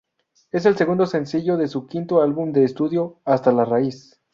Es 0.51 0.65
el 0.65 0.75
segundo 0.77 1.05
sencillo 1.05 1.57
de 1.57 1.67
su 1.67 1.85
quinto 1.85 2.23
álbum 2.23 2.53
de 2.53 2.63
estudio, 2.63 3.19
"Hasta 3.23 3.51
la 3.51 3.65
raíz". 3.65 4.19